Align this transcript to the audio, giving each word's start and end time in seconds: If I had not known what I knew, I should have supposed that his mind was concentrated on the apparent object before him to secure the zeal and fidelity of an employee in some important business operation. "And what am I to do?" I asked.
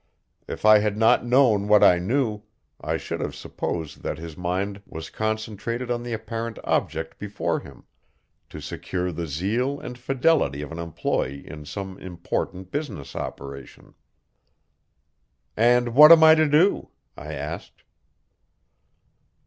If 0.47 0.65
I 0.65 0.79
had 0.79 0.97
not 0.97 1.27
known 1.27 1.67
what 1.67 1.83
I 1.83 1.99
knew, 1.99 2.41
I 2.83 2.97
should 2.97 3.19
have 3.21 3.35
supposed 3.35 4.01
that 4.01 4.17
his 4.17 4.35
mind 4.35 4.81
was 4.87 5.11
concentrated 5.11 5.91
on 5.91 6.01
the 6.01 6.11
apparent 6.11 6.57
object 6.63 7.19
before 7.19 7.59
him 7.59 7.83
to 8.49 8.59
secure 8.59 9.11
the 9.11 9.27
zeal 9.27 9.79
and 9.79 9.95
fidelity 9.95 10.63
of 10.63 10.71
an 10.71 10.79
employee 10.79 11.47
in 11.47 11.65
some 11.65 11.99
important 11.99 12.71
business 12.71 13.15
operation. 13.15 13.93
"And 15.55 15.93
what 15.93 16.11
am 16.11 16.23
I 16.23 16.33
to 16.33 16.47
do?" 16.49 16.89
I 17.15 17.33
asked. 17.33 17.83